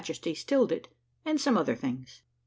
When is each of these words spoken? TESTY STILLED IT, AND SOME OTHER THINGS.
TESTY 0.03 0.33
STILLED 0.33 0.71
IT, 0.71 0.87
AND 1.25 1.39
SOME 1.39 1.59
OTHER 1.59 1.75
THINGS. 1.75 2.23